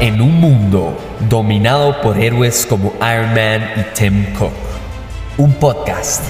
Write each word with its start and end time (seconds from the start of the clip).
En 0.00 0.20
un 0.20 0.40
mundo 0.40 0.98
dominado 1.30 2.02
por 2.02 2.18
héroes 2.18 2.66
como 2.66 2.92
Iron 2.96 3.32
Man 3.32 3.62
y 3.76 3.94
Tim 3.94 4.24
Cook, 4.34 4.52
un 5.38 5.52
podcast 5.54 6.24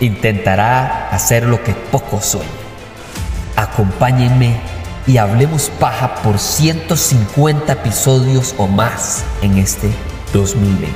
intentará 0.00 1.10
hacer 1.10 1.44
lo 1.44 1.62
que 1.62 1.74
pocos 1.74 2.24
sueñan. 2.24 2.48
Acompáñenme 3.54 4.56
y 5.06 5.18
hablemos 5.18 5.68
paja 5.78 6.14
por 6.22 6.38
150 6.38 7.70
episodios 7.74 8.54
o 8.56 8.66
más 8.66 9.24
en 9.42 9.58
este 9.58 9.90
2023. 10.32 10.92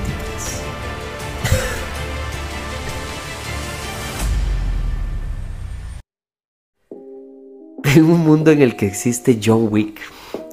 En 7.95 8.05
un 8.05 8.21
mundo 8.21 8.51
en 8.51 8.63
el 8.63 8.75
que 8.75 8.87
existe 8.87 9.39
John 9.43 9.69
Wick, 9.71 10.01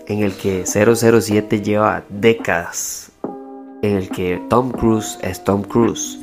en 0.07 0.23
el 0.23 0.33
que 0.33 0.65
007 0.65 1.61
lleva 1.61 2.03
décadas, 2.09 3.11
en 3.81 3.97
el 3.97 4.09
que 4.09 4.41
Tom 4.49 4.71
Cruise 4.71 5.17
es 5.21 5.43
Tom 5.43 5.63
Cruise, 5.63 6.19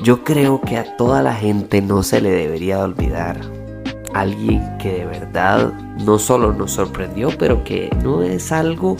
yo 0.00 0.24
creo 0.24 0.60
que 0.60 0.76
a 0.76 0.96
toda 0.96 1.22
la 1.22 1.34
gente 1.34 1.80
no 1.80 2.02
se 2.02 2.20
le 2.20 2.30
debería 2.30 2.80
olvidar 2.80 3.40
alguien 4.14 4.62
que 4.78 4.92
de 4.92 5.06
verdad 5.06 5.72
no 6.04 6.18
solo 6.18 6.52
nos 6.52 6.72
sorprendió, 6.72 7.30
pero 7.38 7.64
que 7.64 7.88
no 8.02 8.22
es 8.22 8.52
algo 8.52 8.96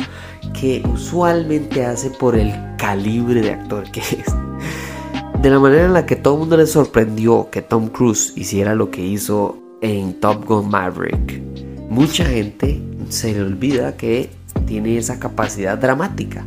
que 0.58 0.82
usualmente 0.92 1.84
hace 1.84 2.10
por 2.10 2.36
el 2.36 2.52
calibre 2.78 3.42
de 3.42 3.52
actor 3.52 3.90
que 3.90 4.00
es. 4.00 4.34
De 5.40 5.50
la 5.50 5.58
manera 5.58 5.86
en 5.86 5.92
la 5.92 6.06
que 6.06 6.16
todo 6.16 6.34
el 6.34 6.40
mundo 6.40 6.56
le 6.56 6.66
sorprendió 6.66 7.50
que 7.50 7.62
Tom 7.62 7.88
Cruise 7.88 8.32
hiciera 8.36 8.74
lo 8.74 8.90
que 8.90 9.04
hizo 9.04 9.58
en 9.80 10.14
Top 10.20 10.44
Gun 10.46 10.70
Maverick, 10.70 11.42
mucha 11.90 12.24
gente 12.24 12.80
se 13.10 13.32
le 13.32 13.42
olvida 13.42 13.96
que 13.96 14.30
tiene 14.66 14.98
esa 14.98 15.18
capacidad 15.18 15.78
dramática. 15.78 16.44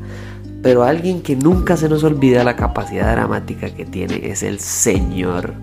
Pero 0.61 0.84
alguien 0.84 1.21
que 1.21 1.35
nunca 1.35 1.77
se 1.77 1.89
nos 1.89 2.03
olvida 2.03 2.43
la 2.43 2.55
capacidad 2.55 3.12
dramática 3.13 3.70
que 3.70 3.85
tiene 3.85 4.21
es 4.23 4.41
el 4.41 4.59
señor 4.59 5.53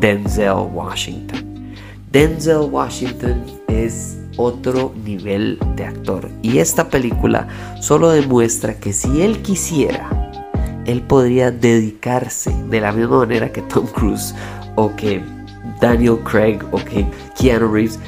Denzel 0.00 0.68
Washington. 0.72 1.72
Denzel 2.12 2.70
Washington 2.70 3.42
es 3.68 4.16
otro 4.36 4.92
nivel 5.04 5.58
de 5.76 5.86
actor 5.86 6.28
y 6.42 6.58
esta 6.58 6.88
película 6.88 7.48
solo 7.80 8.10
demuestra 8.10 8.74
que 8.74 8.92
si 8.92 9.22
él 9.22 9.42
quisiera, 9.42 10.08
él 10.84 11.02
podría 11.02 11.50
dedicarse 11.50 12.54
de 12.70 12.80
la 12.80 12.92
misma 12.92 13.18
manera 13.18 13.50
que 13.50 13.62
Tom 13.62 13.86
Cruise 13.86 14.34
o 14.76 14.94
que 14.94 15.22
Daniel 15.80 16.18
Craig 16.24 16.58
o 16.70 16.76
que 16.76 17.06
Keanu 17.38 17.72
Reeves 17.72 17.98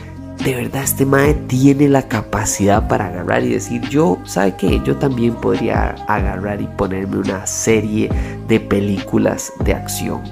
de 0.45 0.55
verdad 0.55 0.85
este 0.85 1.05
mae 1.05 1.35
tiene 1.35 1.89
la 1.89 2.07
capacidad 2.09 2.87
para 2.89 3.07
agarrar 3.07 3.43
y 3.45 3.51
decir, 3.51 3.81
yo, 3.89 4.19
¿sabe 4.25 4.55
qué? 4.57 4.81
Yo 4.85 4.97
también 4.97 5.35
podría 5.35 5.91
agarrar 6.07 6.61
y 6.61 6.67
ponerme 6.67 7.19
una 7.19 7.47
serie 7.47 8.09
de 8.47 8.61
películas 8.61 9.53
de 9.65 9.75
acción. 9.75 10.23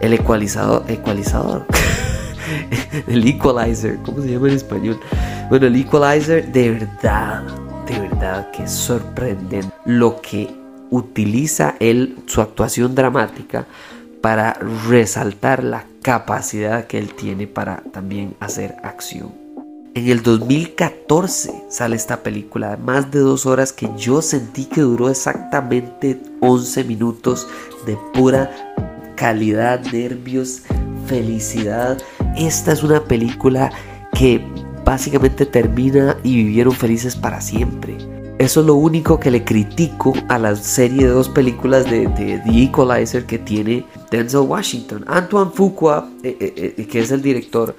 El 0.00 0.14
ecualizador, 0.14 0.84
ecualizador. 0.88 1.66
el 3.06 3.26
equalizer, 3.26 3.98
¿cómo 4.04 4.22
se 4.22 4.32
llama 4.32 4.48
en 4.48 4.54
español? 4.54 5.00
Bueno, 5.48 5.66
el 5.66 5.76
equalizer 5.76 6.50
de 6.50 6.70
verdad, 6.70 7.42
de 7.86 8.00
verdad 8.00 8.50
que 8.50 8.66
sorprende 8.66 9.60
lo 9.84 10.20
que 10.20 10.48
utiliza 10.90 11.74
él, 11.80 12.16
su 12.26 12.40
actuación 12.40 12.94
dramática 12.94 13.66
para 14.24 14.54
resaltar 14.88 15.62
la 15.62 15.84
capacidad 16.00 16.86
que 16.86 16.96
él 16.96 17.12
tiene 17.12 17.46
para 17.46 17.82
también 17.92 18.34
hacer 18.40 18.74
acción. 18.82 19.34
En 19.94 20.08
el 20.08 20.22
2014 20.22 21.52
sale 21.68 21.96
esta 21.96 22.22
película 22.22 22.70
de 22.70 22.76
más 22.78 23.10
de 23.10 23.18
dos 23.18 23.44
horas 23.44 23.74
que 23.74 23.90
yo 23.98 24.22
sentí 24.22 24.64
que 24.64 24.80
duró 24.80 25.10
exactamente 25.10 26.22
11 26.40 26.84
minutos 26.84 27.46
de 27.84 27.98
pura 28.14 28.50
calidad, 29.14 29.84
nervios, 29.92 30.62
felicidad. 31.06 31.98
Esta 32.34 32.72
es 32.72 32.82
una 32.82 33.04
película 33.04 33.70
que 34.14 34.42
básicamente 34.86 35.44
termina 35.44 36.16
y 36.22 36.36
vivieron 36.36 36.72
felices 36.72 37.14
para 37.14 37.42
siempre. 37.42 37.98
Eso 38.38 38.60
es 38.60 38.66
lo 38.66 38.74
único 38.74 39.20
que 39.20 39.30
le 39.30 39.44
critico 39.44 40.12
a 40.28 40.40
la 40.40 40.56
serie 40.56 41.06
de 41.06 41.12
dos 41.12 41.28
películas 41.28 41.88
de, 41.88 42.08
The 42.08 42.62
Equalizer 42.64 43.26
que 43.26 43.38
tiene 43.38 43.84
Denzel 44.10 44.40
Washington. 44.40 45.04
Antoine 45.06 45.52
Fuqua, 45.52 46.10
eh, 46.24 46.36
eh, 46.40 46.74
eh, 46.76 46.86
que 46.86 46.98
es 46.98 47.12
el 47.12 47.22
director, 47.22 47.76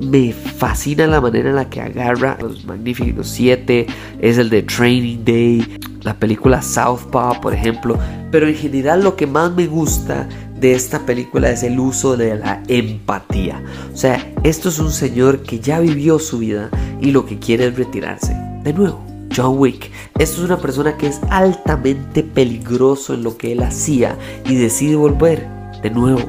me 0.00 0.32
fascina 0.32 1.06
la 1.06 1.20
manera 1.20 1.50
en 1.50 1.56
la 1.56 1.68
que 1.68 1.82
agarra 1.82 2.38
los 2.40 2.64
magníficos 2.64 3.28
siete. 3.28 3.86
Es 4.18 4.38
el 4.38 4.48
de 4.48 4.62
Training 4.62 5.24
Day, 5.26 5.78
la 6.00 6.14
película 6.14 6.62
Southpaw, 6.62 7.42
por 7.42 7.52
ejemplo. 7.52 7.98
Pero 8.30 8.48
en 8.48 8.54
general 8.54 9.04
lo 9.04 9.14
que 9.14 9.26
más 9.26 9.54
me 9.54 9.66
gusta 9.66 10.26
de 10.58 10.72
esta 10.72 11.00
película 11.00 11.50
es 11.50 11.62
el 11.62 11.78
uso 11.78 12.16
de 12.16 12.36
la 12.36 12.62
empatía. 12.68 13.62
O 13.92 13.96
sea, 13.96 14.32
esto 14.42 14.70
es 14.70 14.78
un 14.78 14.90
señor 14.90 15.42
que 15.42 15.60
ya 15.60 15.80
vivió 15.80 16.18
su 16.18 16.38
vida 16.38 16.70
y 16.98 17.10
lo 17.10 17.26
que 17.26 17.38
quiere 17.38 17.66
es 17.66 17.76
retirarse. 17.76 18.34
De 18.64 18.72
nuevo 18.72 19.07
John 19.38 19.56
Wick. 19.56 19.92
Esto 20.18 20.38
es 20.38 20.46
una 20.46 20.56
persona 20.56 20.96
que 20.96 21.06
es 21.06 21.20
altamente 21.30 22.24
peligroso 22.24 23.14
en 23.14 23.22
lo 23.22 23.36
que 23.36 23.52
él 23.52 23.62
hacía 23.62 24.18
y 24.44 24.56
decide 24.56 24.96
volver. 24.96 25.46
De 25.80 25.90
nuevo, 25.90 26.22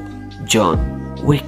John 0.50 0.78
Wick. 1.24 1.44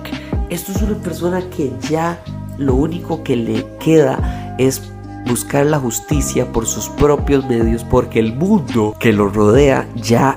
Esto 0.51 0.73
es 0.73 0.83
una 0.83 0.97
persona 0.97 1.41
que 1.51 1.71
ya 1.89 2.21
lo 2.59 2.75
único 2.75 3.23
que 3.23 3.37
le 3.37 3.65
queda 3.79 4.57
es 4.59 4.83
buscar 5.29 5.67
la 5.67 5.79
justicia 5.79 6.51
por 6.51 6.67
sus 6.67 6.89
propios 6.89 7.47
medios 7.47 7.85
porque 7.85 8.19
el 8.19 8.35
mundo 8.35 8.97
que 8.99 9.13
lo 9.13 9.29
rodea 9.29 9.89
ya 9.95 10.37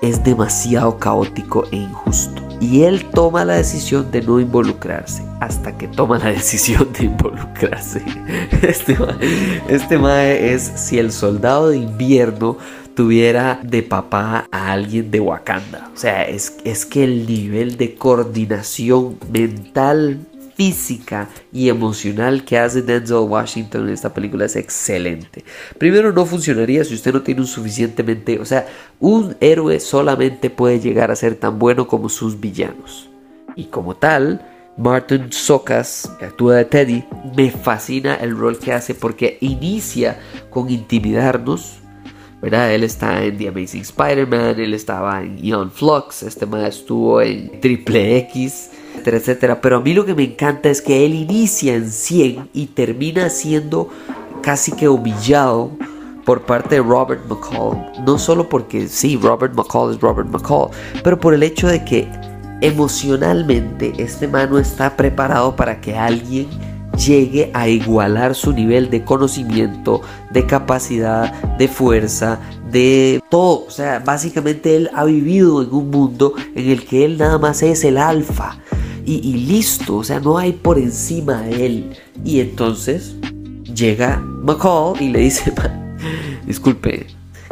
es 0.00 0.24
demasiado 0.24 0.96
caótico 0.98 1.64
e 1.70 1.76
injusto. 1.76 2.51
Y 2.62 2.84
él 2.84 3.04
toma 3.10 3.44
la 3.44 3.54
decisión 3.54 4.12
de 4.12 4.22
no 4.22 4.38
involucrarse 4.38 5.24
hasta 5.40 5.76
que 5.76 5.88
toma 5.88 6.18
la 6.18 6.26
decisión 6.30 6.92
de 6.92 7.06
involucrarse. 7.06 8.04
Este 8.62 8.96
mae, 9.98 10.54
este 10.54 10.54
es 10.54 10.62
si 10.76 11.00
el 11.00 11.10
soldado 11.10 11.70
de 11.70 11.78
invierno 11.78 12.58
tuviera 12.94 13.58
de 13.64 13.82
papá 13.82 14.46
a 14.52 14.70
alguien 14.70 15.10
de 15.10 15.18
Wakanda. 15.18 15.90
O 15.92 15.98
sea, 15.98 16.22
es, 16.22 16.56
es 16.62 16.86
que 16.86 17.02
el 17.02 17.26
nivel 17.26 17.76
de 17.76 17.96
coordinación 17.96 19.18
mental 19.32 20.20
física 20.54 21.28
y 21.52 21.68
emocional 21.68 22.44
que 22.44 22.58
hace 22.58 22.82
Denzel 22.82 23.28
Washington 23.28 23.88
en 23.88 23.94
esta 23.94 24.12
película 24.12 24.44
es 24.44 24.56
excelente. 24.56 25.44
Primero 25.78 26.12
no 26.12 26.26
funcionaría 26.26 26.84
si 26.84 26.94
usted 26.94 27.12
no 27.12 27.22
tiene 27.22 27.40
un 27.40 27.46
suficientemente, 27.46 28.38
o 28.38 28.44
sea, 28.44 28.66
un 29.00 29.36
héroe 29.40 29.80
solamente 29.80 30.50
puede 30.50 30.80
llegar 30.80 31.10
a 31.10 31.16
ser 31.16 31.36
tan 31.36 31.58
bueno 31.58 31.86
como 31.86 32.08
sus 32.08 32.40
villanos. 32.40 33.08
Y 33.56 33.64
como 33.64 33.96
tal, 33.96 34.46
Martin 34.76 35.32
Socas, 35.32 36.10
que 36.18 36.26
actúa 36.26 36.56
de 36.56 36.64
Teddy, 36.64 37.04
me 37.36 37.50
fascina 37.50 38.14
el 38.14 38.36
rol 38.36 38.58
que 38.58 38.72
hace 38.72 38.94
porque 38.94 39.38
inicia 39.40 40.18
con 40.50 40.70
intimidarnos. 40.70 41.78
¿verdad? 42.40 42.74
Él 42.74 42.82
está 42.82 43.22
en 43.22 43.38
The 43.38 43.48
Amazing 43.48 43.82
Spider-Man, 43.82 44.58
él 44.58 44.74
estaba 44.74 45.22
en 45.22 45.38
Ion 45.38 45.70
Flux, 45.70 46.24
este 46.24 46.44
man 46.44 46.64
estuvo 46.64 47.22
en 47.22 47.60
Triple 47.60 48.18
X, 48.18 48.70
etcétera. 49.04 49.60
Pero 49.60 49.76
a 49.76 49.80
mí 49.80 49.94
lo 49.94 50.04
que 50.04 50.14
me 50.14 50.24
encanta 50.24 50.70
es 50.70 50.80
que 50.80 51.04
él 51.04 51.14
inicia 51.14 51.74
en 51.74 51.90
100 51.90 52.50
y 52.52 52.66
termina 52.66 53.28
siendo 53.30 53.88
casi 54.42 54.72
que 54.72 54.88
humillado 54.88 55.70
por 56.24 56.42
parte 56.42 56.76
de 56.76 56.82
Robert 56.82 57.22
McCall. 57.28 57.76
No 58.06 58.18
solo 58.18 58.48
porque 58.48 58.88
sí, 58.88 59.18
Robert 59.20 59.54
McCall 59.54 59.92
es 59.94 60.00
Robert 60.00 60.28
McCall, 60.28 60.70
pero 61.02 61.18
por 61.18 61.34
el 61.34 61.42
hecho 61.42 61.68
de 61.68 61.84
que 61.84 62.08
emocionalmente 62.60 63.92
este 63.98 64.28
man 64.28 64.50
no 64.50 64.58
está 64.58 64.96
preparado 64.96 65.56
para 65.56 65.80
que 65.80 65.96
alguien 65.96 66.48
llegue 66.96 67.50
a 67.54 67.68
igualar 67.68 68.34
su 68.34 68.52
nivel 68.52 68.90
de 68.90 69.02
conocimiento, 69.02 70.02
de 70.30 70.46
capacidad, 70.46 71.32
de 71.56 71.66
fuerza, 71.66 72.38
de 72.70 73.20
todo. 73.30 73.66
O 73.66 73.70
sea, 73.70 73.98
básicamente 73.98 74.76
él 74.76 74.90
ha 74.94 75.04
vivido 75.04 75.62
en 75.62 75.72
un 75.72 75.90
mundo 75.90 76.34
en 76.54 76.70
el 76.70 76.84
que 76.84 77.04
él 77.04 77.18
nada 77.18 77.38
más 77.38 77.62
es 77.62 77.82
el 77.84 77.98
alfa 77.98 78.58
y, 79.04 79.32
listo, 79.46 79.96
o 79.96 80.04
sea, 80.04 80.20
no 80.20 80.38
hay 80.38 80.52
por 80.52 80.78
encima 80.78 81.42
de 81.42 81.66
él. 81.66 81.96
Y 82.24 82.40
entonces 82.40 83.14
llega 83.74 84.18
McCall 84.18 85.00
y 85.00 85.08
le 85.08 85.20
dice, 85.20 85.52
disculpe, 86.46 87.06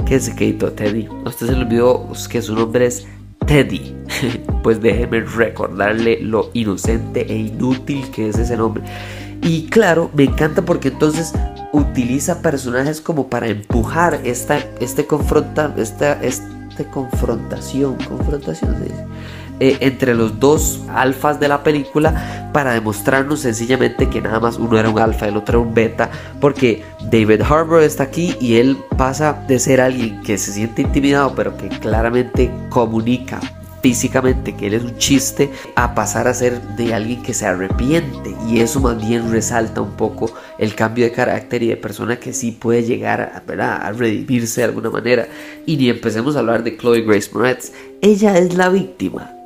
¿qué 0.07 0.21
se 0.21 0.35
quedó 0.35 0.73
Teddy? 0.73 1.09
Usted 1.25 1.47
se 1.47 1.53
le 1.53 1.61
olvidó 1.61 2.09
que 2.31 2.43
su 2.43 2.55
nombre 2.55 2.87
es 2.87 3.07
Teddy. 3.47 3.95
pues 4.63 4.81
déjeme 4.81 5.21
recordarle 5.21 6.21
lo 6.21 6.51
inocente 6.53 7.27
e 7.33 7.37
inútil 7.37 8.11
que 8.11 8.29
es 8.29 8.39
ese 8.39 8.57
nombre. 8.57 8.83
Y 9.43 9.67
claro, 9.67 10.11
me 10.15 10.25
encanta 10.25 10.63
porque 10.63 10.89
entonces 10.89 11.33
utiliza 11.73 12.43
personajes 12.43 13.01
como 13.01 13.29
para 13.29 13.49
empujar 13.49 14.21
esta, 14.25 14.59
este 14.81 15.07
esta, 15.77 16.23
este 16.23 16.85
confrontación, 16.93 17.97
confrontación, 18.09 18.77
eh, 19.61 19.77
entre 19.81 20.15
los 20.15 20.41
dos 20.41 20.81
alfas 20.89 21.39
de 21.39 21.49
la 21.49 21.63
película 21.63 22.51
para 22.53 22.73
demostrarnos 22.73 23.41
sencillamente 23.41 24.09
que 24.09 24.23
nada 24.23 24.41
más 24.41 24.57
uno 24.57 24.79
era 24.79 24.89
un 24.89 24.99
alfa 24.99 25.29
el 25.29 25.37
otro 25.37 25.59
era 25.59 25.69
un 25.69 25.75
beta, 25.75 26.11
porque 26.41 26.83
David 27.11 27.43
Harbour 27.43 27.83
está 27.83 28.05
aquí 28.05 28.35
y 28.41 28.57
él 28.57 28.79
pasa 28.97 29.45
de 29.47 29.59
ser 29.59 29.83
alguien 29.83 30.23
que 30.23 30.39
se 30.39 30.53
siente 30.53 30.83
intimidado 30.83 31.35
pero 31.35 31.57
que 31.59 31.69
claramente 31.69 32.51
comunica 32.71 33.39
físicamente 33.83 34.55
que 34.57 34.69
él 34.69 34.75
es 34.75 34.83
un 34.83 34.97
chiste 34.97 35.51
a 35.75 35.95
pasar 35.95 36.29
a 36.29 36.35
ser 36.35 36.61
de 36.77 36.95
alguien 36.95 37.23
que 37.23 37.35
se 37.35 37.47
arrepiente. 37.47 38.35
Y 38.49 38.61
eso 38.61 38.81
más 38.81 38.99
bien 38.99 39.31
resalta 39.31 39.81
un 39.81 39.93
poco 39.93 40.33
el 40.59 40.75
cambio 40.75 41.05
de 41.05 41.13
carácter 41.13 41.63
y 41.63 41.69
de 41.69 41.77
persona 41.77 42.19
que 42.19 42.33
sí 42.33 42.53
puede 42.53 42.83
llegar 42.83 43.43
a, 43.49 43.77
a 43.77 43.93
redimirse 43.93 44.61
de 44.61 44.67
alguna 44.67 44.91
manera. 44.91 45.29
Y 45.67 45.77
ni 45.77 45.89
empecemos 45.89 46.37
a 46.37 46.41
hablar 46.41 46.63
de 46.63 46.77
Chloe 46.77 47.03
Grace 47.03 47.31
Moretz. 47.33 47.73
Ella 48.03 48.37
es 48.37 48.55
la 48.55 48.69
víctima 48.69 49.40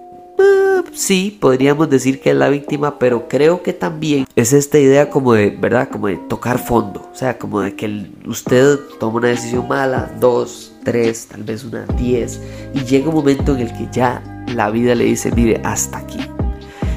sí, 0.94 1.36
podríamos 1.40 1.90
decir 1.90 2.20
que 2.20 2.30
es 2.30 2.36
la 2.36 2.48
víctima, 2.48 2.98
pero 2.98 3.28
creo 3.28 3.62
que 3.62 3.72
también 3.72 4.26
es 4.36 4.52
esta 4.52 4.78
idea 4.78 5.10
como 5.10 5.34
de, 5.34 5.50
¿verdad? 5.50 5.88
Como 5.90 6.06
de 6.06 6.16
tocar 6.16 6.58
fondo, 6.58 7.08
o 7.12 7.14
sea, 7.14 7.38
como 7.38 7.60
de 7.60 7.74
que 7.74 8.06
usted 8.26 8.78
toma 8.98 9.18
una 9.18 9.28
decisión 9.28 9.68
mala, 9.68 10.10
dos, 10.20 10.72
tres, 10.84 11.26
tal 11.26 11.42
vez 11.42 11.64
una 11.64 11.84
diez, 11.86 12.40
y 12.72 12.80
llega 12.80 13.08
un 13.08 13.14
momento 13.14 13.54
en 13.54 13.62
el 13.62 13.72
que 13.72 13.88
ya 13.92 14.22
la 14.48 14.70
vida 14.70 14.94
le 14.94 15.04
dice, 15.04 15.30
mire, 15.32 15.60
hasta 15.64 15.98
aquí. 15.98 16.20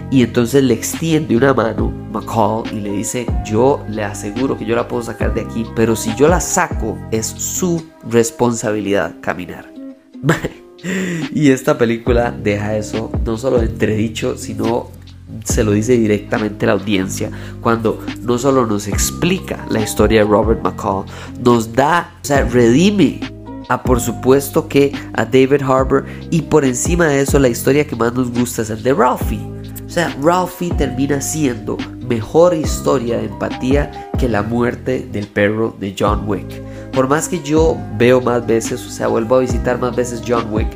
Y 0.10 0.24
entonces 0.24 0.64
le 0.64 0.74
extiende 0.74 1.36
una 1.36 1.54
mano 1.54 1.92
McCall 2.12 2.64
y 2.72 2.80
le 2.80 2.92
dice, 2.92 3.26
yo 3.46 3.84
le 3.90 4.04
aseguro 4.04 4.58
que 4.58 4.66
yo 4.66 4.76
la 4.76 4.88
puedo 4.88 5.04
sacar 5.04 5.34
de 5.34 5.42
aquí, 5.42 5.66
pero 5.76 5.96
si 5.96 6.16
yo 6.16 6.30
la 6.30 6.40
saco 6.40 6.98
es 7.12 7.26
su 7.28 7.86
responsabilidad 8.10 9.16
caminar. 9.22 9.70
y 11.34 11.52
esta 11.52 11.78
película 11.78 12.32
deja 12.32 12.78
eso 12.78 13.12
no 13.26 13.38
solo 13.38 13.62
entredicho, 13.62 14.38
sino 14.38 14.92
se 15.44 15.64
lo 15.64 15.72
dice 15.72 15.98
directamente 15.98 16.66
a 16.66 16.68
la 16.68 16.74
audiencia 16.74 17.32
cuando 17.62 18.00
no 18.22 18.38
solo 18.38 18.66
nos 18.66 18.88
explica 18.88 19.66
la 19.70 19.82
historia 19.82 20.24
de 20.24 20.30
Robert 20.30 20.62
McCall, 20.64 21.06
nos 21.44 21.74
da, 21.74 22.12
o 22.22 22.26
sea, 22.26 22.46
redime 22.46 23.20
a 23.70 23.84
por 23.84 24.00
supuesto 24.00 24.68
que 24.68 24.94
a 25.14 25.26
David 25.26 25.62
Harbour 25.62 26.06
y 26.32 26.44
por 26.44 26.64
encima 26.64 27.08
de 27.08 27.22
eso 27.22 27.40
la 27.40 27.50
historia 27.50 27.86
que 27.86 27.96
más 27.96 28.14
nos 28.14 28.32
gusta 28.32 28.62
es 28.62 28.70
el 28.70 28.84
de 28.84 28.94
Ralphie. 28.94 29.58
O 29.86 29.90
sea, 29.90 30.16
Ralphie 30.22 30.72
termina 30.72 31.22
siendo 31.22 31.78
mejor 32.08 32.54
historia 32.54 33.18
de 33.18 33.26
empatía 33.26 34.12
que 34.20 34.28
la 34.28 34.44
muerte 34.44 35.08
del 35.12 35.28
perro 35.28 35.76
de 35.80 35.96
John 35.98 36.24
Wick. 36.28 36.67
Por 36.98 37.08
más 37.08 37.30
que 37.30 37.44
yo 37.44 37.78
veo 37.96 38.22
más 38.22 38.48
veces, 38.48 38.84
o 38.84 38.90
sea, 38.90 39.06
vuelvo 39.06 39.36
a 39.36 39.40
visitar 39.42 39.80
más 39.80 39.96
veces 39.96 40.24
John 40.28 40.48
Wick, 40.50 40.68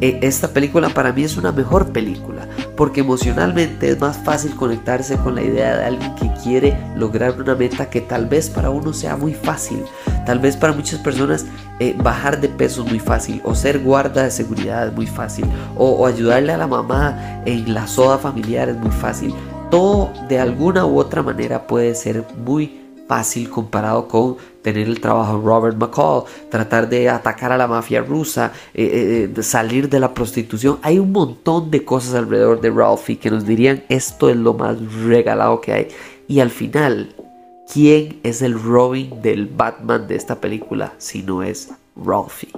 eh, 0.00 0.18
esta 0.22 0.48
película 0.48 0.88
para 0.88 1.12
mí 1.12 1.22
es 1.22 1.36
una 1.36 1.52
mejor 1.52 1.92
película 1.92 2.48
porque 2.78 3.00
emocionalmente 3.00 3.90
es 3.90 4.00
más 4.00 4.16
fácil 4.16 4.56
conectarse 4.56 5.18
con 5.18 5.34
la 5.34 5.42
idea 5.42 5.76
de 5.76 5.84
alguien 5.84 6.14
que 6.14 6.32
quiere 6.42 6.78
lograr 6.96 7.38
una 7.38 7.54
meta 7.54 7.90
que 7.90 8.00
tal 8.00 8.24
vez 8.24 8.48
para 8.48 8.70
uno 8.70 8.94
sea 8.94 9.18
muy 9.18 9.34
fácil, 9.34 9.82
tal 10.24 10.38
vez 10.38 10.56
para 10.56 10.72
muchas 10.72 10.98
personas 11.00 11.44
eh, 11.78 11.94
bajar 12.02 12.40
de 12.40 12.48
peso 12.48 12.82
es 12.82 12.88
muy 12.88 12.98
fácil, 12.98 13.42
o 13.44 13.54
ser 13.54 13.80
guarda 13.80 14.22
de 14.22 14.30
seguridad 14.30 14.86
es 14.86 14.94
muy 14.94 15.06
fácil, 15.06 15.44
o, 15.76 15.90
o 15.90 16.06
ayudarle 16.06 16.54
a 16.54 16.56
la 16.56 16.66
mamá 16.66 17.42
en 17.44 17.74
la 17.74 17.86
soda 17.86 18.16
familiar 18.16 18.70
es 18.70 18.78
muy 18.78 18.92
fácil. 18.92 19.34
Todo 19.70 20.10
de 20.26 20.38
alguna 20.38 20.86
u 20.86 20.98
otra 20.98 21.22
manera 21.22 21.66
puede 21.66 21.94
ser 21.94 22.24
muy 22.46 22.85
fácil 23.06 23.48
comparado 23.50 24.08
con 24.08 24.36
tener 24.62 24.88
el 24.88 25.00
trabajo 25.00 25.38
de 25.38 25.44
Robert 25.44 25.76
McCall, 25.76 26.24
tratar 26.50 26.88
de 26.88 27.08
atacar 27.08 27.52
a 27.52 27.56
la 27.56 27.68
mafia 27.68 28.00
rusa, 28.00 28.52
eh, 28.74 29.30
eh, 29.36 29.42
salir 29.42 29.88
de 29.88 30.00
la 30.00 30.12
prostitución. 30.12 30.78
Hay 30.82 30.98
un 30.98 31.12
montón 31.12 31.70
de 31.70 31.84
cosas 31.84 32.14
alrededor 32.14 32.60
de 32.60 32.70
Ralphie 32.70 33.18
que 33.18 33.30
nos 33.30 33.46
dirían 33.46 33.84
esto 33.88 34.28
es 34.28 34.36
lo 34.36 34.54
más 34.54 34.76
regalado 35.04 35.60
que 35.60 35.72
hay. 35.72 35.88
Y 36.26 36.40
al 36.40 36.50
final, 36.50 37.14
¿quién 37.72 38.18
es 38.24 38.42
el 38.42 38.60
Robin 38.60 39.22
del 39.22 39.46
Batman 39.46 40.08
de 40.08 40.16
esta 40.16 40.40
película 40.40 40.92
si 40.98 41.22
no 41.22 41.42
es 41.42 41.70
Ralphie? 41.94 42.50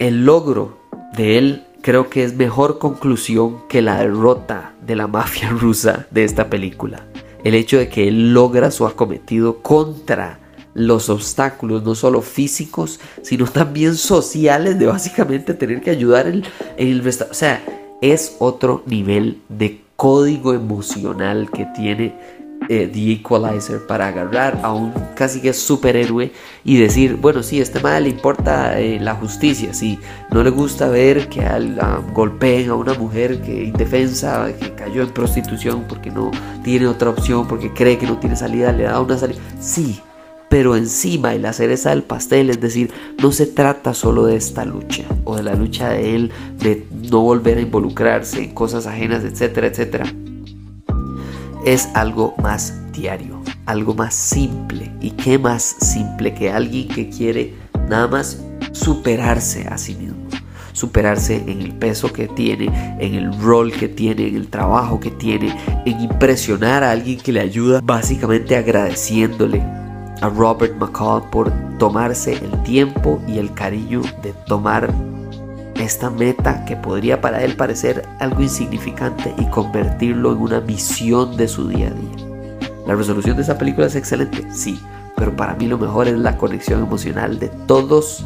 El 0.00 0.24
logro 0.24 0.76
de 1.16 1.38
él 1.38 1.64
creo 1.82 2.10
que 2.10 2.24
es 2.24 2.34
mejor 2.34 2.80
conclusión 2.80 3.58
que 3.68 3.80
la 3.80 3.98
derrota 3.98 4.72
de 4.84 4.96
la 4.96 5.06
mafia 5.06 5.50
rusa 5.50 6.06
de 6.10 6.24
esta 6.24 6.50
película 6.50 7.06
el 7.44 7.54
hecho 7.54 7.78
de 7.78 7.88
que 7.88 8.08
él 8.08 8.32
logra 8.32 8.70
su 8.70 8.86
acometido 8.86 9.58
contra 9.58 10.40
los 10.74 11.08
obstáculos, 11.08 11.84
no 11.84 11.94
solo 11.94 12.20
físicos, 12.20 12.98
sino 13.22 13.46
también 13.46 13.94
sociales, 13.94 14.78
de 14.78 14.86
básicamente 14.86 15.54
tener 15.54 15.80
que 15.80 15.90
ayudar 15.90 16.26
en, 16.26 16.42
el 16.76 17.04
restaurante. 17.04 17.32
O 17.32 17.38
sea, 17.38 17.64
es 18.00 18.36
otro 18.40 18.82
nivel 18.86 19.40
de 19.48 19.82
código 19.96 20.52
emocional 20.52 21.48
que 21.50 21.66
tiene 21.76 22.14
eh, 22.68 22.90
The 22.92 23.12
Equalizer 23.12 23.86
para 23.86 24.08
agarrar 24.08 24.60
a 24.62 24.72
un 24.72 24.92
casi 25.14 25.40
que 25.40 25.52
superhéroe 25.52 26.32
y 26.64 26.76
decir, 26.78 27.16
bueno, 27.16 27.42
sí, 27.42 27.60
este 27.60 27.80
mal 27.80 28.04
le 28.04 28.10
importa 28.10 28.78
eh, 28.80 28.98
la 29.00 29.14
justicia, 29.14 29.74
sí, 29.74 29.98
no 30.30 30.42
le 30.42 30.50
gusta 30.50 30.88
ver 30.88 31.28
que 31.28 31.44
al, 31.44 31.78
golpeen 32.12 32.70
a 32.70 32.74
una 32.74 32.94
mujer 32.94 33.40
que 33.42 33.64
indefensa, 33.64 34.52
que 34.58 34.72
cayó 34.74 35.02
en 35.02 35.10
prostitución 35.10 35.84
porque 35.88 36.10
no 36.10 36.30
tiene 36.62 36.86
otra 36.86 37.10
opción, 37.10 37.46
porque 37.46 37.72
cree 37.72 37.98
que 37.98 38.06
no 38.06 38.18
tiene 38.18 38.36
salida, 38.36 38.72
le 38.72 38.84
da 38.84 39.00
una 39.00 39.18
salida, 39.18 39.40
sí, 39.60 40.00
pero 40.48 40.76
encima 40.76 41.34
y 41.34 41.38
la 41.38 41.52
cereza 41.52 41.90
del 41.90 42.02
pastel, 42.02 42.50
es 42.50 42.60
decir, 42.60 42.92
no 43.20 43.32
se 43.32 43.46
trata 43.46 43.92
solo 43.92 44.26
de 44.26 44.36
esta 44.36 44.64
lucha 44.64 45.04
o 45.24 45.36
de 45.36 45.42
la 45.42 45.54
lucha 45.54 45.90
de 45.90 46.14
él 46.14 46.30
de 46.58 46.86
no 47.10 47.20
volver 47.20 47.58
a 47.58 47.62
involucrarse 47.62 48.42
en 48.42 48.54
cosas 48.54 48.86
ajenas, 48.86 49.24
etcétera, 49.24 49.66
etcétera 49.66 50.06
es 51.64 51.88
algo 51.94 52.34
más 52.42 52.74
diario, 52.92 53.40
algo 53.66 53.94
más 53.94 54.14
simple. 54.14 54.90
¿Y 55.00 55.10
qué 55.10 55.38
más 55.38 55.62
simple 55.62 56.34
que 56.34 56.52
alguien 56.52 56.88
que 56.88 57.08
quiere 57.08 57.54
nada 57.88 58.06
más 58.06 58.42
superarse 58.72 59.66
a 59.68 59.78
sí 59.78 59.94
mismo? 59.94 60.16
Superarse 60.72 61.36
en 61.36 61.60
el 61.62 61.72
peso 61.72 62.12
que 62.12 62.26
tiene, 62.26 62.96
en 62.98 63.14
el 63.14 63.40
rol 63.40 63.72
que 63.72 63.88
tiene, 63.88 64.26
en 64.26 64.36
el 64.36 64.48
trabajo 64.48 64.98
que 64.98 65.10
tiene, 65.10 65.56
en 65.86 66.00
impresionar 66.00 66.82
a 66.82 66.90
alguien 66.90 67.18
que 67.18 67.32
le 67.32 67.40
ayuda, 67.40 67.80
básicamente 67.82 68.56
agradeciéndole 68.56 69.62
a 70.20 70.28
Robert 70.28 70.76
McCall 70.76 71.30
por 71.30 71.52
tomarse 71.78 72.32
el 72.32 72.62
tiempo 72.64 73.22
y 73.28 73.38
el 73.38 73.52
cariño 73.54 74.02
de 74.22 74.32
tomar 74.46 74.92
esta 75.76 76.10
meta 76.10 76.64
que 76.64 76.76
podría 76.76 77.20
para 77.20 77.42
él 77.42 77.56
parecer 77.56 78.06
algo 78.20 78.42
insignificante 78.42 79.34
y 79.38 79.46
convertirlo 79.46 80.32
en 80.32 80.38
una 80.38 80.60
misión 80.60 81.36
de 81.36 81.48
su 81.48 81.68
día 81.68 81.88
a 81.88 81.90
día. 81.90 82.26
La 82.86 82.94
resolución 82.94 83.36
de 83.36 83.42
esta 83.42 83.58
película 83.58 83.86
es 83.86 83.96
excelente, 83.96 84.46
sí, 84.52 84.78
pero 85.16 85.34
para 85.34 85.54
mí 85.54 85.66
lo 85.66 85.78
mejor 85.78 86.08
es 86.08 86.18
la 86.18 86.36
conexión 86.36 86.82
emocional 86.82 87.38
de 87.38 87.48
todos 87.66 88.24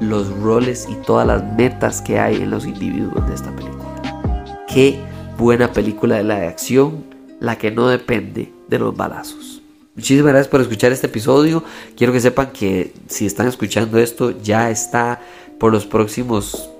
los 0.00 0.28
roles 0.38 0.86
y 0.88 0.94
todas 1.04 1.26
las 1.26 1.42
metas 1.54 2.00
que 2.00 2.18
hay 2.18 2.36
en 2.36 2.50
los 2.50 2.66
individuos 2.66 3.26
de 3.28 3.34
esta 3.34 3.50
película. 3.50 4.64
Qué 4.72 5.00
buena 5.36 5.72
película 5.72 6.16
de 6.16 6.24
la 6.24 6.40
de 6.40 6.46
acción, 6.46 7.04
la 7.40 7.56
que 7.56 7.70
no 7.70 7.88
depende 7.88 8.52
de 8.68 8.78
los 8.78 8.96
balazos. 8.96 9.62
Muchísimas 9.96 10.30
gracias 10.30 10.48
por 10.48 10.60
escuchar 10.60 10.92
este 10.92 11.08
episodio. 11.08 11.64
Quiero 11.96 12.12
que 12.12 12.20
sepan 12.20 12.52
que 12.52 12.94
si 13.08 13.26
están 13.26 13.48
escuchando 13.48 13.98
esto 13.98 14.30
ya 14.40 14.70
está 14.70 15.20
por 15.58 15.72
los 15.72 15.86
próximos 15.86 16.70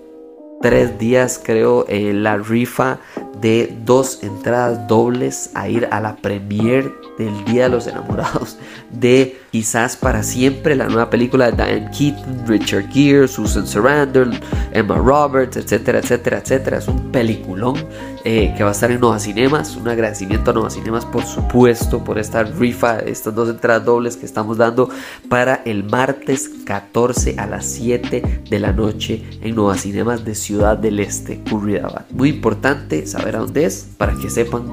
tres 0.60 0.98
días 0.98 1.40
creo 1.42 1.84
eh, 1.88 2.12
la 2.12 2.36
rifa 2.36 2.98
de 3.40 3.76
dos 3.84 4.22
entradas 4.22 4.88
dobles 4.88 5.50
a 5.54 5.68
ir 5.68 5.88
a 5.90 6.00
la 6.00 6.16
premiere 6.16 6.92
del 7.18 7.44
Día 7.44 7.64
de 7.64 7.68
los 7.70 7.86
Enamorados 7.86 8.58
de 8.90 9.38
Quizás 9.50 9.96
para 9.96 10.22
siempre, 10.22 10.76
la 10.76 10.86
nueva 10.88 11.08
película 11.08 11.50
de 11.50 11.52
Diane 11.52 11.90
Keaton, 11.90 12.46
Richard 12.46 12.92
Gere, 12.92 13.26
Susan 13.26 13.66
Sarandon, 13.66 14.38
Emma 14.72 14.96
Roberts, 14.96 15.56
etcétera, 15.56 16.00
etcétera, 16.00 16.38
etcétera. 16.38 16.78
Es 16.78 16.86
un 16.86 17.10
peliculón 17.10 17.76
eh, 18.24 18.52
que 18.54 18.62
va 18.62 18.68
a 18.68 18.72
estar 18.72 18.90
en 18.90 19.00
Nova 19.00 19.18
Cinemas. 19.18 19.74
Un 19.74 19.88
agradecimiento 19.88 20.50
a 20.50 20.54
Nova 20.54 20.68
Cinemas, 20.68 21.06
por 21.06 21.24
supuesto, 21.24 22.04
por 22.04 22.18
esta 22.18 22.42
rifa, 22.42 22.98
estas 22.98 23.34
dos 23.34 23.48
entradas 23.48 23.86
dobles 23.86 24.18
que 24.18 24.26
estamos 24.26 24.58
dando 24.58 24.90
para 25.30 25.62
el 25.64 25.82
martes 25.82 26.50
14 26.66 27.36
a 27.38 27.46
las 27.46 27.64
7 27.64 28.42
de 28.50 28.60
la 28.60 28.72
noche 28.72 29.24
en 29.40 29.56
Nova 29.56 29.78
Cinemas 29.78 30.26
de 30.26 30.34
Ciudad 30.34 30.47
del 30.48 31.00
Este, 31.00 31.40
Curridabat. 31.40 32.10
Muy 32.10 32.30
importante 32.30 33.06
saber 33.06 33.36
a 33.36 33.40
dónde 33.40 33.66
es 33.66 33.86
para 33.98 34.14
que 34.14 34.30
sepan 34.30 34.64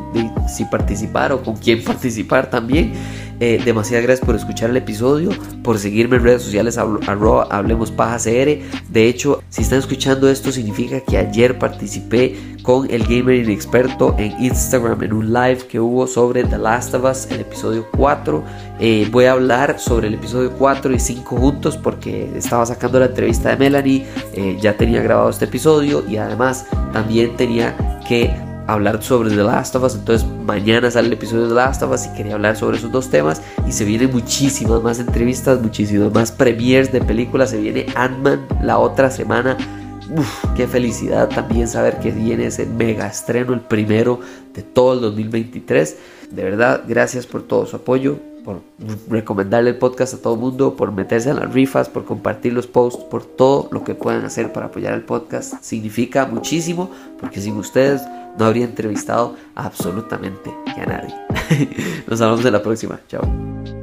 si 0.48 0.64
participar 0.66 1.34
o 1.34 1.44
con 1.44 1.58
quién 1.58 1.84
participar 1.86 2.50
también. 2.50 2.94
Eh, 3.40 3.62
demasiadas 3.64 4.06
gracias 4.06 4.26
por 4.26 4.36
escuchar 4.36 4.70
el 4.70 4.78
episodio, 4.78 5.30
por 5.64 5.78
seguirme 5.78 6.18
en 6.18 6.24
redes 6.24 6.42
sociales, 6.42 6.78
arroba 6.78 7.48
Hablemos 7.50 7.92
Paja 7.92 8.18
CR. 8.18 8.60
De 8.90 9.08
hecho, 9.08 9.42
si 9.50 9.62
están 9.62 9.80
escuchando 9.80 10.30
esto, 10.30 10.52
significa 10.52 11.02
que 11.02 11.18
ayer 11.18 11.60
participé 11.60 12.36
con 12.62 12.90
el 12.90 13.04
gamer 13.04 13.36
inexperto 13.36 14.16
en 14.18 14.34
Instagram 14.44 15.04
en 15.04 15.14
un 15.14 15.34
live 15.34 15.68
que 15.68 15.80
hubo 15.80 16.08
sobre 16.08 16.44
The 16.44 16.58
Last 16.58 16.94
of 16.96 17.04
Us, 17.04 17.28
el 17.30 17.42
episodio 17.42 17.86
4. 17.96 18.44
Eh, 18.80 19.08
voy 19.12 19.26
a 19.26 19.34
hablar 19.34 19.80
sobre 19.80 20.08
el 20.08 20.16
episodio 20.16 20.52
4 20.58 20.94
y 20.94 21.00
5 21.00 21.38
juntos 21.38 21.78
porque 21.78 22.30
estaba 22.36 22.66
sacando 22.66 23.00
la 23.00 23.06
entrevista 23.06 23.50
de 23.50 23.58
Melanie, 23.58 24.06
eh, 24.34 24.58
ya 24.60 24.76
tenía 24.76 25.02
grabado 25.02 25.30
este 25.30 25.46
episodio 25.46 26.04
y 26.08 26.18
además 26.18 26.66
también 26.92 27.36
tenía 27.38 28.02
que 28.08 28.34
hablar 28.68 29.02
sobre 29.04 29.30
The 29.30 29.44
Last 29.44 29.76
of 29.76 29.84
Us. 29.84 29.96
Entonces 29.96 30.28
mañana 30.46 30.90
sale 30.92 31.08
el 31.08 31.14
episodio 31.14 31.44
de 31.44 31.50
The 31.50 31.56
Last 31.56 31.84
of 31.84 31.92
Us 31.92 32.06
y 32.06 32.14
quería 32.14 32.36
hablar 32.36 32.56
sobre 32.56 32.78
esos 32.78 32.92
dos 32.92 33.10
temas. 33.10 33.42
Y 33.68 33.72
se 33.72 33.86
vienen 33.86 34.12
muchísimas 34.12 34.82
más 34.82 35.00
entrevistas, 35.00 35.62
muchísimas 35.62 36.14
más 36.14 36.32
premiers 36.32 36.92
de 36.92 37.02
películas. 37.02 37.52
Se 37.52 37.60
viene 37.60 37.88
Ant-Man 37.96 38.48
la 38.62 38.80
otra 38.80 39.10
semana. 39.10 39.58
Uf, 40.16 40.46
qué 40.56 40.68
felicidad 40.68 41.30
también 41.30 41.68
saber 41.68 42.00
que 42.00 42.12
viene 42.12 42.48
ese 42.48 42.66
mega 42.66 43.08
estreno, 43.08 43.54
el 43.54 43.62
primero 43.62 44.20
de 44.54 44.62
todo 44.62 44.94
el 44.94 45.02
2023. 45.02 45.98
De 46.32 46.44
verdad, 46.44 46.84
gracias 46.88 47.26
por 47.26 47.44
todo 47.44 47.66
su 47.66 47.76
apoyo, 47.76 48.20
por 48.46 48.62
recomendarle 49.10 49.72
el 49.72 49.78
podcast 49.78 50.14
a 50.14 50.18
todo 50.22 50.36
el 50.36 50.40
mundo, 50.40 50.76
por 50.76 50.92
meterse 50.92 51.32
en 51.32 51.38
las 51.38 51.52
rifas, 51.52 51.90
por 51.90 52.06
compartir 52.06 52.54
los 52.54 52.68
posts, 52.68 53.04
por 53.06 53.26
todo 53.26 53.68
lo 53.72 53.84
que 53.84 53.96
puedan 53.96 54.24
hacer 54.24 54.54
para 54.54 54.68
apoyar 54.68 54.94
el 54.94 55.02
podcast. 55.02 55.56
Significa 55.62 56.28
muchísimo 56.28 56.92
porque 57.20 57.42
sin 57.42 57.58
ustedes 57.58 58.02
no 58.38 58.46
habría 58.46 58.66
entrevistado 58.66 59.36
absolutamente 59.56 60.54
a 60.68 60.86
nadie. 60.86 61.16
Nos 62.08 62.22
hablamos 62.22 62.46
en 62.46 62.54
la 62.54 62.62
próxima. 62.62 63.00
Chao. 63.08 63.75